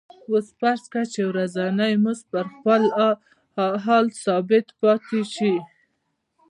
اوس 0.29 0.47
فرض 0.59 0.83
کړئ 0.91 1.05
چې 1.13 1.21
ورځنی 1.29 1.93
مزد 2.03 2.23
په 2.33 2.41
خپل 2.51 2.81
حال 3.85 4.05
ثابت 4.23 4.67
پاتې 4.81 5.21
شي 5.33 5.53